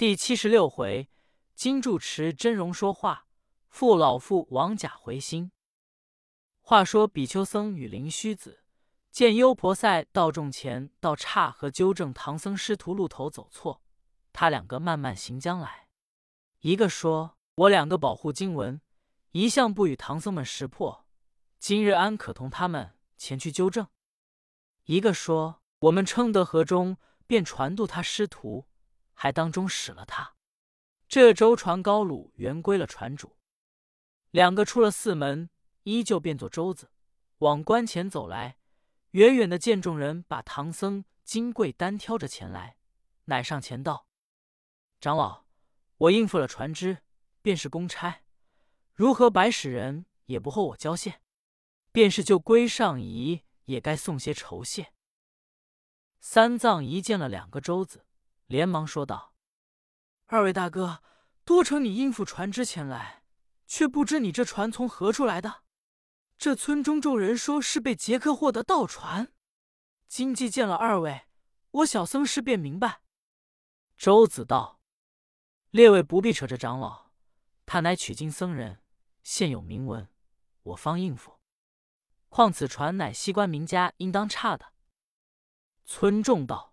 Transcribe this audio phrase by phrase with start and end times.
[0.00, 1.10] 第七十六回，
[1.54, 3.26] 金住持真容说话，
[3.68, 5.52] 父老父王甲回心。
[6.62, 8.64] 话说比丘僧与灵虚子
[9.10, 13.82] 见优婆塞到众前，到刹和纠正唐僧师徒路头走错，
[14.32, 15.88] 他两个慢慢行将来。
[16.60, 18.80] 一个说：“我两个保护经文，
[19.32, 21.04] 一向不与唐僧们识破，
[21.58, 23.86] 今日安可同他们前去纠正？”
[24.86, 26.96] 一个说：“我们称得河中，
[27.26, 28.64] 便传渡他师徒，
[29.22, 30.34] 还当中使了他。
[31.06, 33.36] 这舟船高鲁原归了船主。”
[34.32, 35.50] 两个出了寺门，
[35.82, 36.90] 依旧变作舟子，
[37.40, 38.56] 往关前走来。
[39.10, 42.78] 远远的见众人把唐僧、金贵单挑着前来，
[43.26, 44.06] 乃上前道
[45.02, 45.44] ：“长老。”
[45.98, 47.02] 我应付了船只，
[47.42, 48.22] 便是公差，
[48.94, 51.20] 如何白使人也不候我交谢？
[51.92, 54.94] 便是就归上仪，也该送些酬谢。
[56.20, 58.06] 三藏一见了两个舟子，
[58.50, 59.32] 连忙说道
[60.26, 61.04] ：“二位大哥，
[61.44, 63.22] 多承你应付船只前来，
[63.68, 65.62] 却不知你这船从何处来的？
[66.36, 69.32] 这村中众人说是被杰克获得盗船。
[70.08, 71.28] 今既见了二位，
[71.70, 73.02] 我小僧事便明白。”
[73.96, 74.80] 周子道。
[75.70, 77.12] 列位不必扯着长老，
[77.64, 78.82] 他乃取经僧人，
[79.22, 80.08] 现有名文，
[80.64, 81.38] 我方应付。
[82.28, 84.72] 况此船乃西关名家应当差的。
[85.84, 86.69] 村众道：“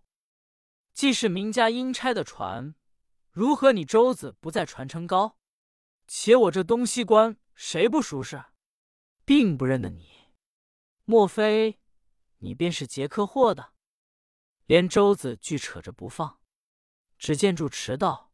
[0.98, 2.74] 既是名家应差的船，
[3.30, 5.38] 如何你舟子不在船程高？
[6.08, 8.44] 且我这东西关谁不熟识，
[9.24, 10.34] 并不认得你。
[11.06, 11.80] 莫非
[12.40, 13.74] 你便是劫客货的？”
[14.66, 16.40] 连舟子俱扯着不放。
[17.20, 18.34] 只见住持道。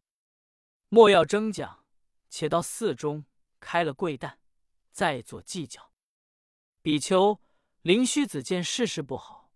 [0.87, 1.83] 莫要争讲，
[2.29, 3.25] 且到寺中
[3.59, 4.39] 开了贵担，
[4.93, 5.91] 再做计较。
[6.81, 7.41] 比丘
[7.81, 9.51] 灵虚子见事事不好，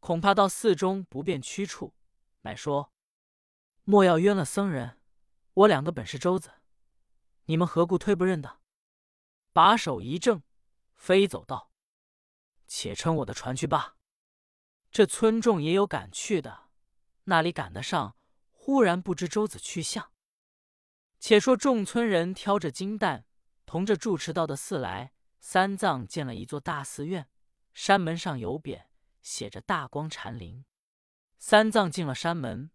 [0.00, 1.94] 恐怕到寺中不便屈处，
[2.42, 2.92] 乃说
[3.84, 5.00] ：“莫要冤了僧人，
[5.54, 6.50] 我两个本是舟子，
[7.44, 8.60] 你们何故推不认的？”
[9.52, 10.42] 把手一正，
[10.94, 11.72] 飞走道
[12.66, 13.96] ：“且乘我的船去罢。”
[14.90, 16.70] 这村众也有赶去的，
[17.24, 18.16] 那里赶得上？
[18.52, 20.12] 忽然不知舟子去向。
[21.18, 23.24] 且说众村人挑着金担，
[23.66, 25.12] 同着住持到的寺来。
[25.40, 27.30] 三藏见了一座大寺院，
[27.72, 28.86] 山门上有匾，
[29.22, 30.64] 写着“大光禅林”。
[31.38, 32.70] 三藏进了山门，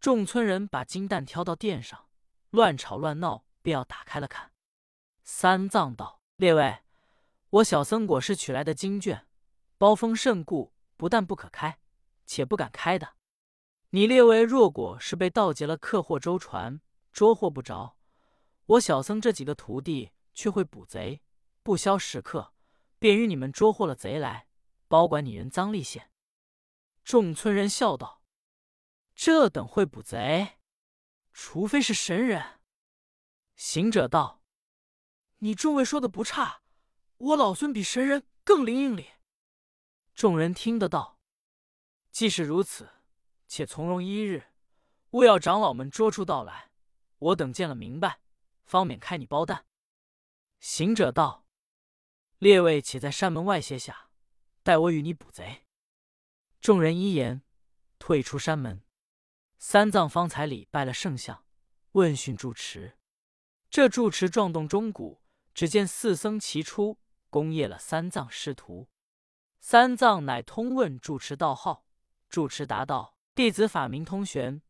[0.00, 2.08] 众村人把金蛋挑到殿上，
[2.50, 4.52] 乱吵乱闹，便要打开了看。
[5.22, 6.78] 三藏道：“列位，
[7.50, 9.26] 我小僧果是取来的经卷，
[9.76, 11.78] 包封甚固，不但不可开，
[12.24, 13.16] 且不敢开的。
[13.90, 16.80] 你列位若果是被盗劫了客货舟船，
[17.12, 17.98] 捉获不着，
[18.64, 21.20] 我小僧这几个徒弟却会捕贼，
[21.62, 22.54] 不消时刻，
[22.98, 24.46] 便与你们捉获了贼来，
[24.88, 26.10] 保管你人赃利现。
[27.06, 28.20] 众村人笑道
[29.14, 30.58] ：“这等会捕贼，
[31.32, 32.58] 除非是神人。”
[33.54, 34.42] 行者道
[35.38, 36.62] ：“你众位说的不差，
[37.18, 39.10] 我老孙比神人更灵应里。”
[40.16, 41.20] 众人听得道
[42.10, 42.90] ：“既是如此，
[43.46, 44.48] 且从容一日，
[45.10, 46.72] 勿要长老们捉出道来。”
[47.18, 48.20] 我等见了明白，
[48.64, 49.64] 方免开你包蛋。
[50.58, 51.46] 行者道
[52.38, 54.10] ：“列位且在山门外歇下，
[54.64, 55.62] 待我与你捕贼。”
[56.66, 57.42] 众人依言，
[58.00, 58.82] 退出山门。
[59.56, 61.44] 三藏方才礼拜了圣像，
[61.92, 62.98] 问讯住持。
[63.70, 65.22] 这住持撞动钟鼓，
[65.54, 66.98] 只见四僧齐出，
[67.30, 68.88] 恭谒了三藏师徒。
[69.60, 71.86] 三藏乃通问住持道号，
[72.28, 74.60] 住持答道：“弟子法名通玄，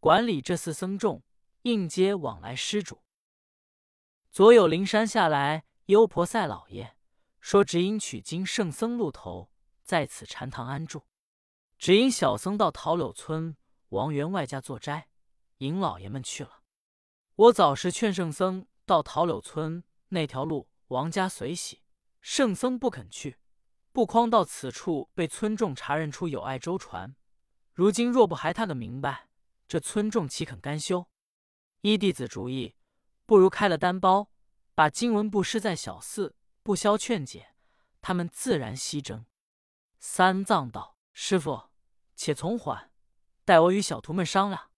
[0.00, 1.22] 管理这四僧众。”
[1.62, 3.04] 应接往来施主。
[4.32, 6.96] 左有灵山下来，优婆塞老爷
[7.40, 9.52] 说：“只因取经圣僧路头，
[9.84, 11.04] 在此禅堂安住。
[11.84, 13.58] 只因小僧到桃柳村
[13.90, 15.10] 王员外家做斋，
[15.58, 16.62] 引老爷们去了。
[17.34, 21.82] 我早时劝圣僧到桃柳村那条路，王家随喜，
[22.22, 23.36] 圣僧不肯去。
[23.92, 27.14] 不匡到此处，被村众查认出有碍舟船。
[27.74, 29.28] 如今若不还他个明白，
[29.68, 31.06] 这村众岂肯甘休？”
[31.82, 32.74] 依弟子主意，
[33.26, 34.30] 不如开了单包，
[34.74, 37.54] 把经文布施在小寺，不消劝解，
[38.00, 39.26] 他们自然息争。
[39.98, 41.73] 三藏道：“师傅，
[42.14, 42.90] 且从缓，
[43.44, 44.70] 待我与小徒们商量。”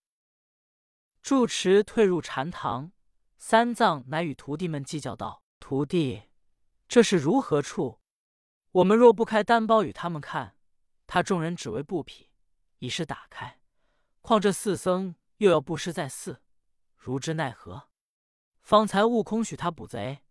[1.23, 2.93] 住持退入禅堂，
[3.37, 6.31] 三藏乃与徒弟们计较道：“徒弟，
[6.87, 8.01] 这是如何处？
[8.71, 10.57] 我们若不开单包与他们看，
[11.07, 12.31] 他众人只为布匹，
[12.79, 13.61] 已是打开。
[14.21, 16.43] 况这四僧又要布施在寺。”
[16.97, 17.89] 如之奈何？
[18.61, 20.25] 方才悟空许他捕贼，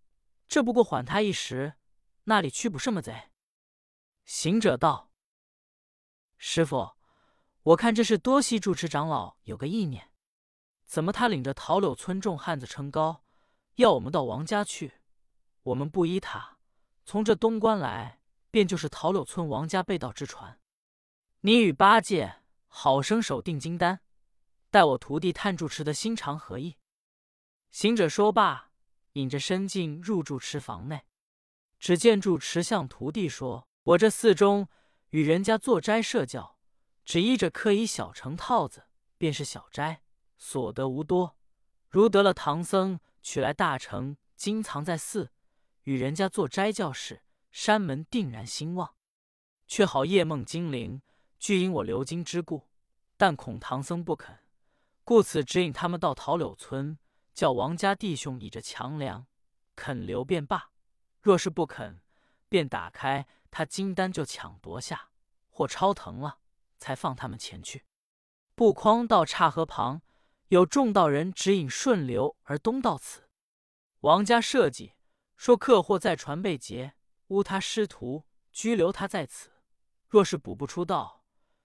[0.47, 1.75] 这不过缓他一时，
[2.25, 3.31] 那里去捕什么贼？
[4.25, 5.09] 行者道
[6.37, 6.91] ：“师傅，
[7.63, 10.11] 我看这是多西住持长老有个意念。
[10.85, 13.23] 怎么他领着桃柳村众汉子称高，
[13.75, 14.93] 要我们到王家去？
[15.63, 16.59] 我们不依他，
[17.03, 18.19] 从这东关来，
[18.51, 20.59] 便就是桃柳村王家被盗之船。
[21.41, 24.01] 你与八戒好生守定金丹，
[24.69, 26.77] 待我徒弟探住持的心肠何意？”
[27.71, 28.71] 行者说罢，
[29.13, 31.05] 引着身进入住持房内。
[31.79, 34.67] 只见住持向徒弟说：“我这寺中
[35.09, 36.57] 与人家做斋设教，
[37.05, 38.85] 只依着刻一小成套子，
[39.17, 40.01] 便是小斋，
[40.37, 41.37] 所得无多。
[41.89, 45.31] 如得了唐僧取来大成经藏在寺，
[45.83, 48.95] 与人家做斋教时，山门定然兴旺。
[49.67, 51.01] 却好夜梦精灵，
[51.39, 52.69] 俱因我留经之故，
[53.17, 54.39] 但恐唐僧不肯，
[55.03, 56.99] 故此指引他们到桃柳村，
[57.33, 59.25] 叫王家弟兄倚着强梁，
[59.75, 60.71] 肯留便罢。”
[61.21, 62.01] 若是不肯，
[62.47, 63.25] 便打开
[63.57, 65.11] 他金丹就抢夺下，
[65.47, 66.39] 或超腾了，
[66.77, 67.85] 才放他们前去。
[68.53, 70.01] 不匡到岔河旁，
[70.49, 73.29] 有众道人指引顺流而东到此。
[74.01, 74.95] 王家设计
[75.37, 76.95] 说，客货在船被劫，
[77.27, 79.51] 诬他师徒，拘留他在此。
[80.09, 81.23] 若是补不出道，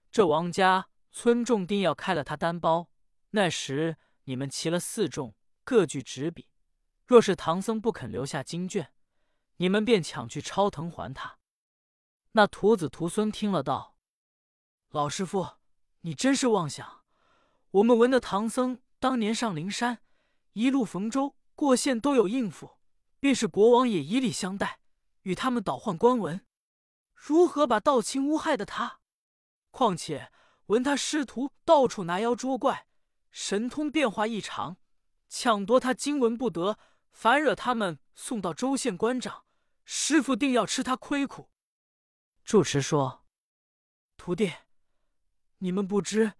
[0.09, 2.89] 这王家村众定要开了他单包。
[3.31, 5.35] 那时你们齐了四众，
[5.65, 6.47] 各具纸笔。
[7.05, 8.93] 若是唐僧不肯留下经卷。
[9.57, 11.39] 你们便抢去超腾还他。
[12.33, 13.97] 那徒子徒孙听了道
[14.91, 15.57] ：“老师傅，
[16.01, 17.03] 你真是妄想！
[17.71, 20.01] 我们闻得唐僧当年上灵山，
[20.53, 22.77] 一路逢州过县都有应付，
[23.19, 24.79] 便是国王也以礼相待，
[25.23, 26.45] 与他们倒换官文，
[27.13, 29.01] 如何把道亲诬害的他？
[29.69, 30.31] 况且
[30.67, 32.87] 闻他师徒到处拿妖捉怪，
[33.29, 34.77] 神通变化异常，
[35.27, 36.79] 抢夺他经文不得，
[37.11, 39.43] 反惹他们送到州县官长。”
[39.83, 41.50] 师傅定要吃他亏苦。
[42.43, 43.25] 住持说
[44.17, 44.53] ：“徒弟，
[45.59, 46.33] 你们不知，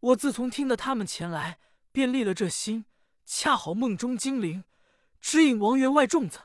[0.00, 1.58] 我自从听得他们前来，
[1.92, 2.86] 便立了这心，
[3.24, 4.64] 恰好梦中精灵
[5.20, 6.40] 指引王员外众子，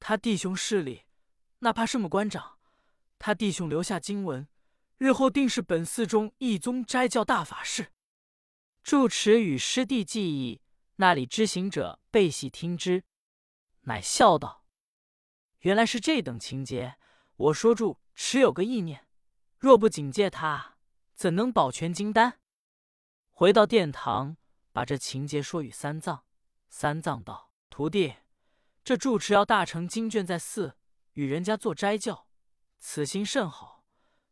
[0.00, 1.04] 他弟兄势力，
[1.58, 2.58] 哪怕什么官长，
[3.18, 4.48] 他弟兄留下经文，
[4.98, 7.92] 日后定是本寺中一宗斋教大法事。”
[8.82, 10.60] 住持与师弟记忆，
[10.96, 13.04] 那里知行者背细听之，
[13.82, 14.64] 乃笑道。
[15.60, 16.96] 原来是这等情节，
[17.36, 19.06] 我说住持有个意念，
[19.58, 20.76] 若不警戒他，
[21.14, 22.38] 怎能保全金丹？
[23.30, 24.36] 回到殿堂，
[24.72, 26.24] 把这情节说与三藏。
[26.68, 28.16] 三藏道：“徒弟，
[28.82, 30.78] 这住持要大成经卷在寺，
[31.12, 32.26] 与人家做斋教，
[32.78, 33.84] 此心甚好，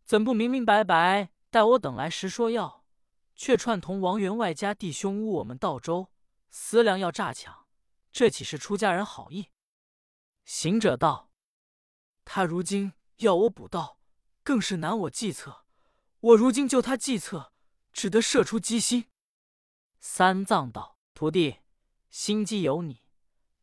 [0.05, 2.87] 怎不明明白白待我等来时说要，
[3.35, 6.11] 却串同王员外家弟兄诬我们道州
[6.49, 7.67] 私粮要诈抢，
[8.11, 9.51] 这岂是出家人好意？”
[10.45, 11.31] 行者道
[12.25, 13.99] ：“他如今要我补道，
[14.43, 15.65] 更是难我计策。
[16.21, 17.53] 我如今救他计策，
[17.93, 19.11] 只得射出机心。”
[20.01, 21.61] 三藏道：“徒弟，
[22.11, 23.03] 心机有你，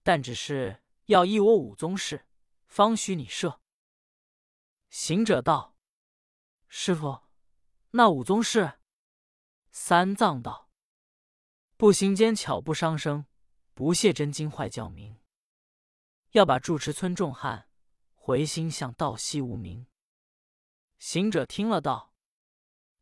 [0.03, 2.27] 但只是要依我五宗事，
[2.67, 3.59] 方许你射。”
[4.89, 5.75] 行者道
[6.69, 7.21] ：“师傅，
[7.91, 8.79] 那五宗事？”
[9.71, 10.69] 三藏道
[11.77, 13.25] ：“步行间巧不伤生，
[13.73, 15.17] 不泄真经坏教名。”
[16.31, 17.66] 要把住持村众汉
[18.27, 19.87] 回心向道西无名。
[20.99, 22.13] 行者听了道：“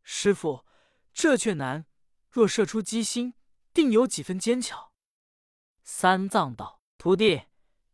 [0.04, 0.64] 师傅，
[1.12, 1.88] 这却难。
[2.30, 3.34] 若射出机心，
[3.74, 4.94] 定有几分奸巧。”
[5.82, 7.48] 三藏道：“徒弟，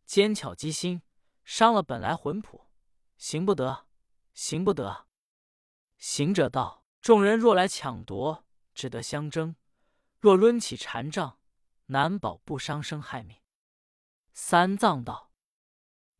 [0.04, 1.00] 奸巧机心，
[1.42, 2.70] 伤了本来魂魄，
[3.16, 3.86] 行不得，
[4.34, 5.06] 行不得。”
[5.96, 9.54] 行者道：“众人若来抢夺，只得相争；
[10.20, 11.38] 若抡起禅杖，
[11.86, 13.40] 难保不伤生害命。”
[14.34, 15.31] 三藏道：“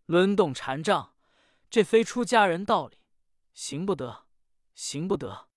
[0.07, 1.15] 抡动禅杖，
[1.71, 2.99] 这非出家人道理，
[3.55, 4.27] 行不得，
[4.75, 5.49] 行不得。”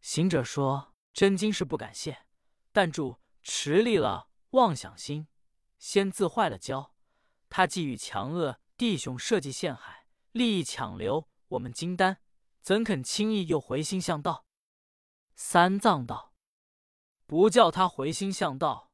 [0.00, 2.26] 行者说：“真经是不敢谢，
[2.72, 5.28] 但住持立了妄想心，
[5.78, 6.94] 先自坏了交。
[7.48, 12.20] 他既与强恶弟兄设计陷害，利益抢留我们金丹，
[12.60, 14.46] 怎肯轻易又回心向道？”
[15.34, 16.34] 三藏道
[17.26, 18.92] ：“不叫他回心向道，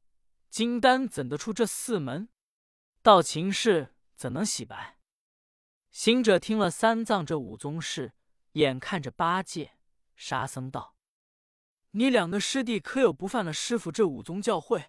[0.49, 2.29] 金丹怎得出这四门？”
[3.03, 4.99] 道情事怎能洗白？
[5.91, 8.13] 行者听了三藏这五宗事，
[8.53, 9.79] 眼看着八戒、
[10.15, 10.95] 沙僧道
[11.93, 14.89] ：“你两个师弟可有不犯了师傅这五宗教诲，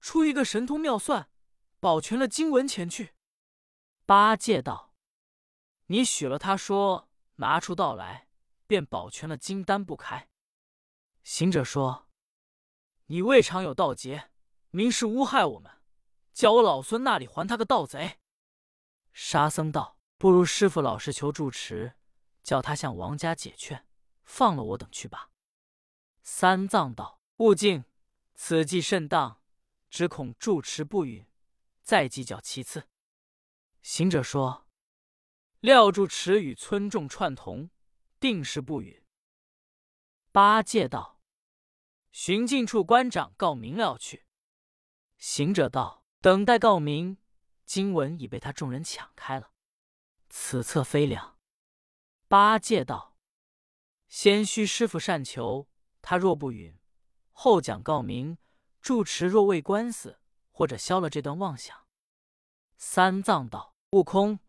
[0.00, 1.30] 出一个神通妙算，
[1.78, 3.14] 保全了经文前去？”
[4.04, 4.96] 八戒道
[5.86, 8.26] ：“你许了他说拿出道来，
[8.66, 10.28] 便保全了金丹不开。”
[11.22, 12.08] 行者说
[13.06, 14.32] ：“你未尝有盗劫，
[14.70, 15.70] 明是诬害我们。”
[16.34, 18.18] 叫我老孙那里还他个盗贼？
[19.12, 21.94] 沙僧道：“不如师傅老实求住持，
[22.42, 23.86] 叫他向王家解劝，
[24.24, 25.30] 放了我等去吧。”
[26.22, 27.84] 三藏道：“悟净，
[28.34, 29.42] 此计甚当，
[29.90, 31.26] 只恐住持不允，
[31.82, 32.88] 再计较其次。”
[33.82, 34.66] 行者说
[35.60, 37.70] ：“料住持与村众串同，
[38.20, 39.02] 定是不允。”
[40.32, 41.20] 八戒道
[42.12, 44.24] ：“寻近处官长告明了去。”
[45.18, 47.18] 行者道：“等待告明，
[47.72, 49.50] 经文已被他众人抢开了，
[50.28, 51.38] 此策非良。”
[52.28, 53.16] 八戒道
[54.08, 55.70] ：“先须师傅善求，
[56.02, 56.78] 他若不允，
[57.30, 58.36] 后讲告明。
[58.82, 61.86] 住持若为官司，或者消了这段妄想。”
[62.76, 64.40] 三藏道：“悟空，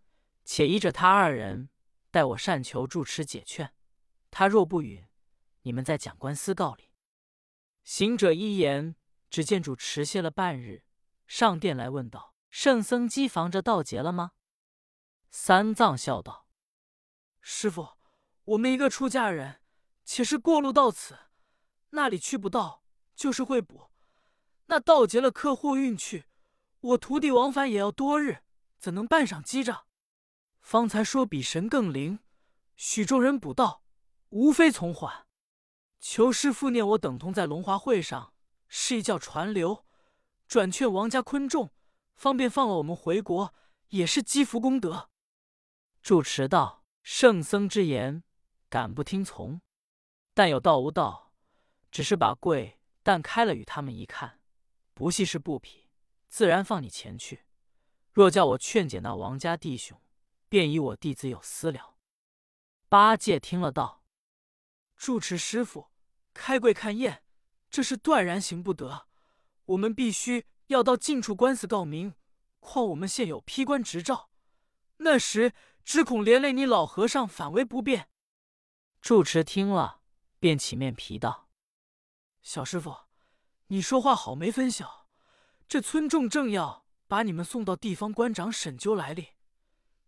[0.44, 1.70] 且依着他二人，
[2.12, 3.74] 待我善求住持解劝。
[4.32, 5.08] 他若不允，
[5.62, 6.92] 你们再讲官司告里。”
[7.86, 8.98] 行者一言。
[9.30, 10.84] 只见主持歇了半日，
[11.26, 14.34] 上殿来问道：“圣僧机防着道劫了吗？”
[15.32, 16.48] 三藏笑道
[17.42, 17.98] ：“师傅，
[18.44, 19.60] 我们一个出家人，
[20.06, 21.18] 且是过路到此，
[21.90, 22.84] 那里去不到，
[23.16, 23.90] 就是会补。
[24.68, 26.26] 那道劫了客货运去，
[26.80, 28.44] 我徒弟往返也要多日，
[28.78, 29.88] 怎能办上机着？
[30.62, 32.20] 方才说比神更灵，
[32.76, 33.84] 许众人补道，
[34.30, 35.26] 无非从缓。
[36.00, 38.32] 求师父念我等同在龙华会上。”
[38.70, 39.88] 示意叫传流，
[40.48, 41.73] 转劝王家昆仲，
[42.16, 43.54] 方便放了我们回国，
[43.90, 45.10] 也是积福功德。
[46.02, 48.24] 住持道：“圣僧之言，
[48.70, 49.62] 敢不听从？
[50.34, 51.34] 但有道无道，
[51.92, 54.40] 只是把柜但开了与他们一看，
[54.94, 55.90] 不系是布匹，
[56.30, 57.46] 自然放你前去。
[58.12, 60.02] 若叫我劝解那王家弟兄，
[60.50, 61.96] 便以我弟子有私了。”
[62.90, 64.04] 八戒听了道
[64.96, 65.90] ：“住持师傅，
[66.34, 67.22] 开柜看验。”
[67.74, 69.08] 这是断然行不得，
[69.66, 72.16] 我们必须要到近处官司告明。
[72.60, 74.30] 况我们现有批官执照，
[74.98, 75.54] 那时
[75.84, 78.08] 只恐连累你老和尚，反为不便。
[79.02, 80.00] 住持听了，
[80.40, 81.50] 便起面皮道
[82.42, 82.96] ：“小师傅，
[83.68, 85.10] 你说话好没分晓。
[85.68, 89.30] 这村众正要把你们送到地方官长审究来历，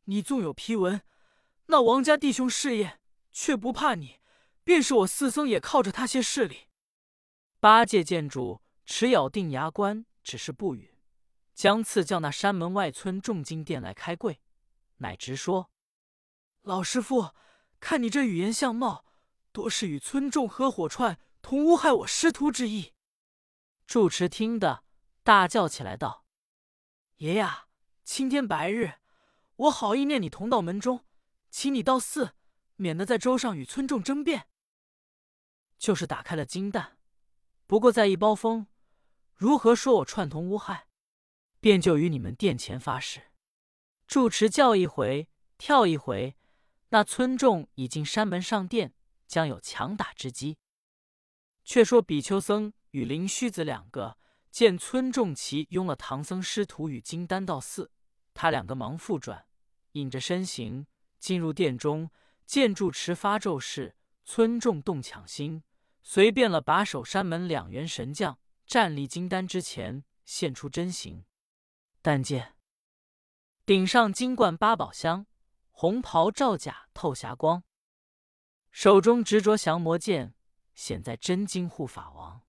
[0.05, 1.01] 你纵有批文，
[1.65, 4.21] 那王家弟兄试验却不怕你，
[4.63, 6.67] 便是我四僧也靠着他些势力。”
[7.59, 10.97] 八戒见主持咬定牙关，只是不语，
[11.53, 14.41] 将次叫那山门外村众金殿来开柜，
[14.97, 15.69] 乃直说
[16.63, 17.35] ：“老师傅，
[17.79, 19.05] 看你这语言相貌，
[19.51, 22.93] 多是与村众合伙串，同诬害我师徒之意。”
[23.85, 24.83] 住持听得，
[25.23, 26.25] 大叫起来道
[27.17, 27.67] ：“爷呀，
[28.03, 28.95] 青天白日，
[29.57, 31.05] 我好意念你同道门中，
[31.51, 32.33] 请你到寺，
[32.77, 34.47] 免得在州上与村众争辩。
[35.77, 36.97] 就是打开了金蛋。”
[37.67, 38.67] 不过在一包风，
[39.35, 40.87] 如何说我串通诬害？
[41.59, 43.31] 便就与你们殿前发誓。
[44.07, 45.27] 住持叫一回，
[45.57, 46.37] 跳一回，
[46.89, 48.93] 那村众已经山门上殿，
[49.27, 50.57] 将有强打之机。
[51.65, 54.17] 却说比丘僧与灵虚子两个
[54.51, 57.91] 见村众齐拥了唐僧师徒与金丹到寺，
[58.33, 59.47] 他两个忙复转，
[59.93, 60.87] 引着身形
[61.19, 62.09] 进入殿中，
[62.45, 65.63] 见住持发咒誓，村众动抢心。
[66.03, 71.25] 随便了把守山门两员神将站立金丹之前，现出真形。
[72.01, 72.55] 但见
[73.65, 75.25] 顶上金冠八宝箱，
[75.71, 77.63] 红袍罩甲透霞光，
[78.71, 80.35] 手中执着降魔剑，
[80.73, 82.41] 显在真金护法王。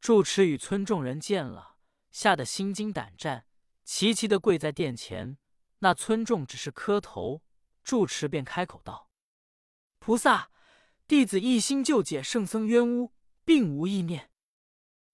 [0.00, 1.76] 住持与村众人见了，
[2.10, 3.46] 吓得心惊胆战，
[3.84, 5.38] 齐齐的跪在殿前。
[5.78, 7.42] 那村众只是磕头，
[7.82, 9.10] 住持便开口道
[10.00, 10.50] ：“菩萨。”
[11.08, 13.12] 弟子一心救解圣僧冤污，
[13.44, 14.31] 并无意念。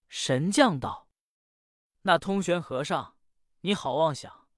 [0.09, 1.09] 神将道
[2.03, 3.17] ：“那通玄和尚，
[3.61, 4.49] 你好妄想！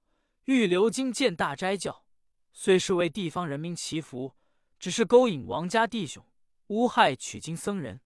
[0.44, 2.04] 欲流经建大斋教，
[2.52, 4.36] 虽是为地方人民祈福，
[4.78, 6.24] 只是勾引王家弟兄，
[6.68, 8.00] 诬害取经僧人。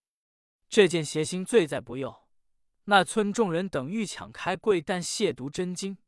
[0.68, 2.28] 这件邪心罪在不幼。
[2.84, 5.98] 那村众人等欲抢开柜，但亵渎真经，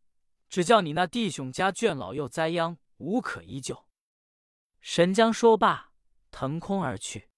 [0.49, 3.87] 只叫你那弟兄家眷老幼灾殃，无可依救。”
[4.81, 5.93] 神将说罢。
[6.31, 7.31] 腾空而去，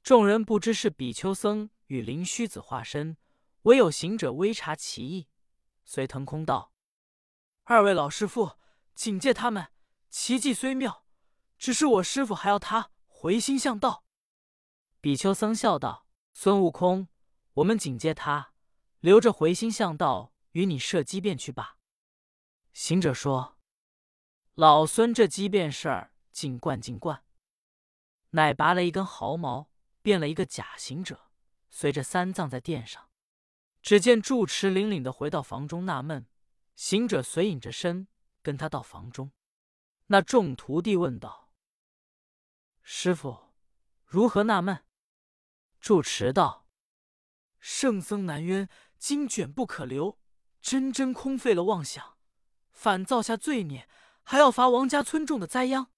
[0.00, 3.16] 众人不知是比丘僧与灵虚子化身，
[3.68, 5.28] 唯有行者微察其意，
[5.84, 6.72] 遂腾空道
[7.64, 8.58] ：“二位老师傅，
[8.94, 9.70] 警戒他们，
[10.08, 11.04] 奇迹虽妙，
[11.58, 14.06] 只是我师傅还要他回心向道。”
[15.02, 17.08] 比丘僧笑道：“孙悟空，
[17.54, 18.54] 我们警戒他，
[19.00, 21.76] 留着回心向道与你设机变去罢。”
[22.72, 23.58] 行者说
[24.56, 27.22] ：“老孙这机变事儿，尽惯尽惯。”
[28.32, 29.70] 乃拔了一根毫毛，
[30.00, 31.30] 变了一个假行者，
[31.68, 33.07] 随着三藏在殿上。
[33.82, 36.26] 只见住持凛凛的回到房中纳闷，
[36.74, 38.08] 行者随隐着身
[38.42, 39.32] 跟他到房中。
[40.08, 41.50] 那众徒弟问道
[42.82, 43.52] ：“师傅，
[44.04, 44.84] 如何纳闷？”
[45.80, 46.66] 住持道
[47.60, 48.68] ：“圣僧难冤，
[48.98, 50.18] 经卷不可留，
[50.60, 52.16] 真真空废了妄想，
[52.70, 53.88] 反造下罪孽，
[54.22, 55.90] 还要罚王家村众的灾殃。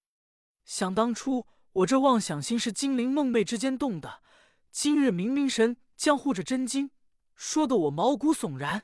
[0.63, 4.21] 想当初我这妄想心是精灵梦寐之间动的，
[4.69, 6.91] 今日明明神将护着真经，
[7.43, 8.83] 说得我毛骨悚然，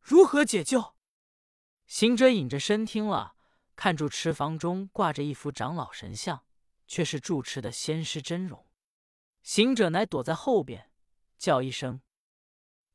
[0.00, 0.94] 如何解救？
[1.88, 3.34] 行者隐着身听了，
[3.74, 6.44] 看住池房中挂着一幅长老神像，
[6.86, 8.68] 却是住持的仙师真容。
[9.42, 10.92] 行者乃躲在后边，
[11.38, 12.00] 叫一声：“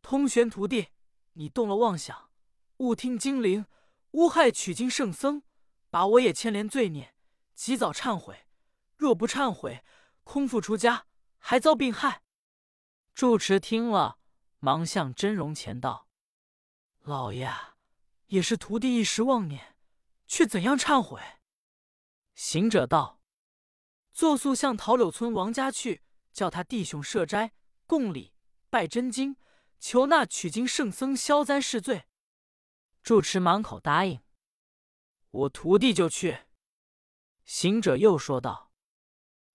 [0.01, 0.88] 通玄徒弟，
[1.33, 2.31] 你动了妄想，
[2.77, 3.65] 误听精灵，
[4.12, 5.43] 诬害取经圣僧，
[5.89, 7.13] 把我也牵连罪孽，
[7.53, 8.45] 及早忏悔。
[8.95, 9.83] 若不忏悔，
[10.24, 11.07] 空腹出家，
[11.39, 12.24] 还遭病害。”
[13.13, 14.17] 住持听了，
[14.63, 16.08] 忙向真容前道
[17.03, 17.51] ：“老爷。”
[18.27, 19.75] 也是徒弟一时妄念，
[20.25, 21.22] 却怎样忏悔？
[22.34, 23.20] 行者道
[24.13, 26.01] ：“作速向桃柳村王家去，
[26.32, 27.51] 叫他弟兄设斋
[27.86, 28.34] 供礼，
[28.70, 29.36] 拜真经，
[29.82, 32.05] 求那取经圣僧消灾释罪。”
[33.03, 34.22] 住持满口答应
[35.29, 36.46] ：“我徒弟就去。”
[37.43, 38.72] 行者又说道：“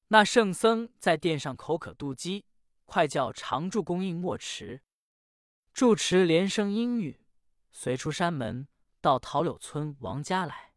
[0.09, 2.45] 那圣僧在殿上口渴肚饥，
[2.85, 4.83] 快叫常住供应莫迟。”
[5.79, 7.17] 住持连声应允。
[7.71, 8.67] 随出山门，
[9.01, 10.73] 到桃柳村王家来。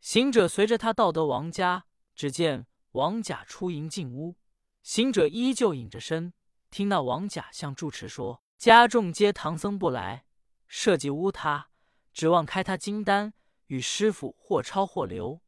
[0.00, 1.84] 行者随着他到得王家，
[2.14, 4.36] 只见王甲出迎进屋。
[4.82, 6.32] 行者依旧隐着身，
[6.70, 10.24] 听那王甲向住持说：“家众皆唐僧不来，
[10.66, 11.68] 设计污他，
[12.14, 13.34] 指望开他金丹，
[13.66, 15.42] 与师傅或超或留。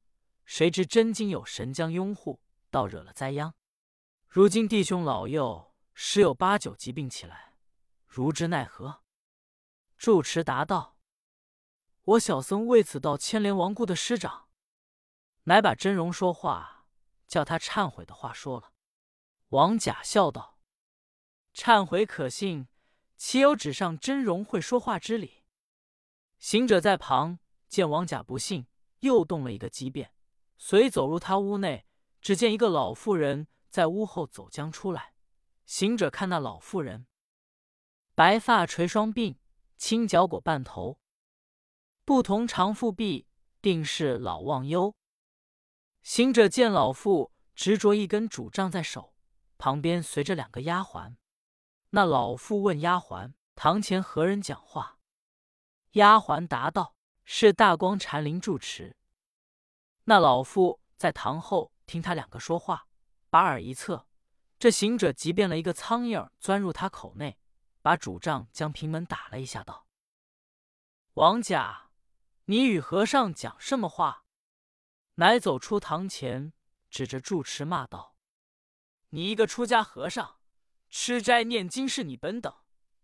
[0.44, 3.54] 谁知真经有神将拥护，倒惹了灾殃。
[4.28, 7.53] 如今弟兄老幼十有八九疾病起来，
[8.14, 9.02] 如之奈何？”
[9.98, 10.96] 住持答道
[12.04, 14.48] ：“我小僧为此道牵连亡故的师长，
[15.44, 16.86] 乃把真容说话，
[17.26, 18.72] 叫他忏悔的话说了。”
[19.50, 20.60] 王甲笑道
[21.52, 22.68] ：“忏悔可信，
[23.16, 25.44] 岂有纸上真容会说话之理？”
[26.38, 28.66] 行者在旁见王甲不信，
[29.00, 30.14] 又动了一个机变，
[30.58, 31.86] 遂走入他屋内，
[32.20, 35.14] 只见一个老妇人在屋后走将出来。
[35.64, 37.06] 行者看那老妇人，
[38.14, 39.36] 白发垂双鬓。
[39.76, 40.98] 青脚裹半头，
[42.04, 43.26] 不同长腹臂，
[43.60, 44.94] 定是老忘忧。
[46.02, 49.12] 行者见老妇执着一根拄杖在手，
[49.58, 51.16] 旁边随着两个丫鬟。
[51.90, 54.98] 那老妇问丫鬟：“堂前何人讲话？”
[55.92, 56.94] 丫鬟答道
[57.26, 58.96] ：“是大光禅林住持。”
[60.04, 62.86] 那老妇在堂后听他两个说话，
[63.28, 64.06] 把耳一侧，
[64.58, 67.36] 这行者即变了一个苍蝇，钻入他口内。
[67.84, 69.86] 把主杖将平门打了一下，道
[71.20, 71.90] ：“王甲，
[72.46, 74.24] 你与和尚讲什么话？”
[75.16, 76.54] 乃走出堂前，
[76.88, 78.16] 指着住持骂道
[79.12, 80.38] ：“你一个出家和尚，
[80.88, 82.56] 吃斋念经是你本等，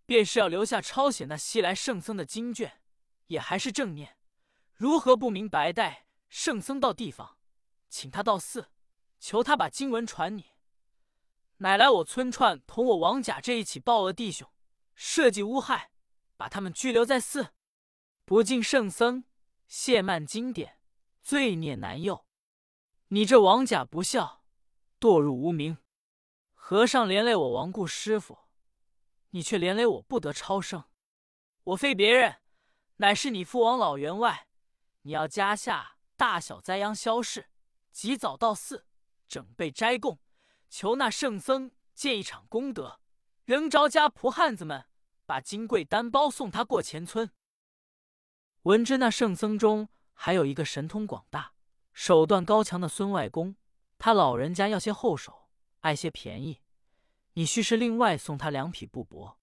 [0.07, 2.81] 便是要留下抄写那西来圣僧的经卷，
[3.27, 4.17] 也还是正念，
[4.73, 7.37] 如何不明白带圣僧到地方，
[7.91, 8.71] 请他到寺，
[9.19, 10.53] 求他把经文传你，
[11.59, 14.51] 乃来我村串同我王甲这一起报恶弟兄。”
[15.03, 15.93] 设计诬害，
[16.37, 17.55] 把他们拘留在寺，
[18.27, 19.25] 不敬圣僧，
[19.67, 20.79] 亵慢经典，
[21.23, 22.27] 罪孽难宥。
[23.09, 24.45] 你这王甲不孝，
[25.01, 25.79] 堕入无名。
[26.53, 28.41] 和尚连累我亡故师傅，
[29.31, 30.85] 你却连累我不得超生。
[31.65, 32.37] 我非别人，
[32.97, 34.49] 乃是你父王老员外。
[35.01, 37.49] 你要家下大小灾殃消逝，
[37.91, 38.87] 及早到寺，
[39.27, 40.19] 整备斋供，
[40.69, 43.01] 求那圣僧建一场功德，
[43.47, 44.89] 仍着家仆汉子们。
[45.31, 47.31] 把金贵单包送他过前村。
[48.63, 51.53] 闻知那圣僧中还有一个神通广大、
[51.93, 53.55] 手段高强的孙外公，
[53.97, 55.49] 他老人家要些后手，
[55.83, 56.63] 爱些便宜，
[57.35, 59.37] 你须是另外送他两匹布帛。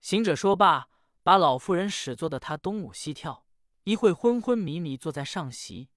[0.00, 0.88] 行者说罢，
[1.22, 3.46] 把老妇人使坐的他东舞西跳，
[3.84, 5.88] 一会昏昏迷迷坐在上席。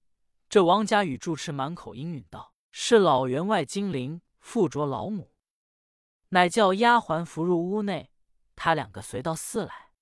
[0.48, 5.32] 这王家与住持满口应允道：“是老员外精灵附着老母。”
[6.30, 8.12] 乃叫丫鬟扶入屋内。
[8.56, 9.92] 他两个随到寺来，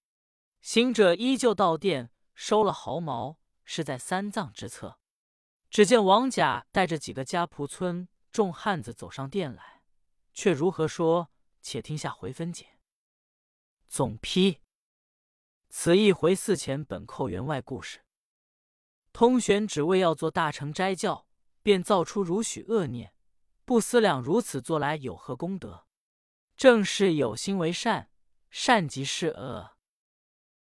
[0.62, 4.98] 行者依旧到殿收了毫毛，是在三藏之侧。
[5.68, 9.82] 只见王甲带着几个家仆村众汉子走上殿来，
[10.32, 11.30] 却如何说？
[11.60, 12.78] 且听下回分解。
[13.88, 14.60] 总批：
[15.70, 18.04] 此一回寺前本寇员外故事。
[19.12, 21.26] 通玄只为要做大乘斋教，
[21.62, 23.14] 便造出如许恶念，
[23.64, 25.86] 不思量如此做来有何功德？
[26.56, 28.10] 正是有心为善。
[28.54, 29.73] 善即是恶。